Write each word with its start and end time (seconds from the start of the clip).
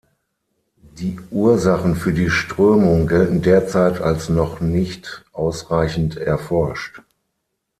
Die 0.97 1.19
Ursachen 1.29 1.95
für 1.95 2.11
die 2.11 2.31
Strömung 2.31 3.05
gelten 3.05 3.43
derzeit 3.43 4.01
als 4.01 4.29
noch 4.29 4.59
nicht 4.59 5.23
ausreichend 5.31 6.17
erforscht. 6.17 7.03